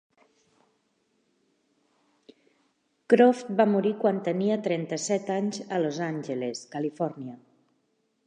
[3.13, 7.37] Croft va morir quan tenia trenta-set anys a Los Angeles, Califòrnia.